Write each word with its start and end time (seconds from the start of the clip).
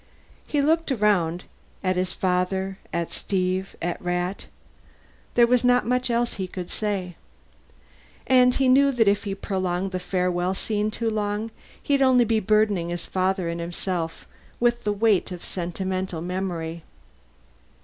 He 0.47 0.63
looked 0.63 0.91
around, 0.91 1.43
at 1.83 1.95
his 1.95 2.11
father, 2.11 2.79
at 2.91 3.11
Steve, 3.11 3.75
at 3.83 4.01
Rat. 4.01 4.47
There 5.35 5.45
was 5.45 5.63
not 5.63 5.85
much 5.85 6.09
else 6.09 6.33
he 6.33 6.47
could 6.47 6.71
say. 6.71 7.15
And 8.25 8.55
he 8.55 8.67
knew 8.67 8.91
that 8.93 9.07
if 9.07 9.25
he 9.25 9.35
prolonged 9.35 9.91
the 9.91 9.99
farewell 9.99 10.55
scene 10.55 10.89
too 10.89 11.11
long, 11.11 11.51
he'd 11.79 12.01
only 12.01 12.25
be 12.25 12.39
burdening 12.39 12.89
his 12.89 13.05
father 13.05 13.47
and 13.47 13.61
himself 13.61 14.25
with 14.59 14.85
the 14.85 14.91
weight 14.91 15.31
of 15.31 15.45
sentimental 15.45 16.19
memory. 16.21 16.81